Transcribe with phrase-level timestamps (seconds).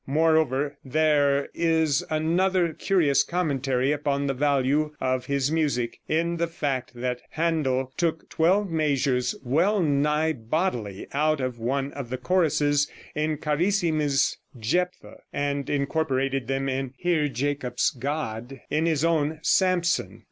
[0.07, 6.93] Moreover, there, is another curious commentary upon the value of his music, in the fact
[6.95, 13.37] that Händel took twelve measures well nigh bodily out of one of the choruses in
[13.37, 20.19] Carissimi's "Jephthah," and incorporated them in "Hear Jacob's God" in his own "Samson."